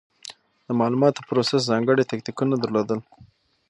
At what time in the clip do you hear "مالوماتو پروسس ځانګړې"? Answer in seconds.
0.79-2.03